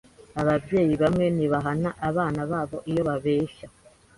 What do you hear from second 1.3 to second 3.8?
ntibahana abana babo iyo babeshya.